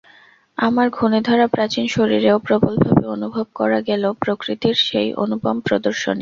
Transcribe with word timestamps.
আমার 0.57 0.87
ঘুণেধরা 0.89 1.45
প্রাচীন 1.47 1.85
শরীরেও 1.87 2.37
প্রবলভাবে 2.39 3.05
অনুভব 3.07 3.45
করা 3.55 3.79
গেল 3.81 4.03
প্রকৃতির 4.21 4.75
সেই 4.87 5.09
অনুপম 5.15 5.55
প্রদর্শনী। 5.67 6.19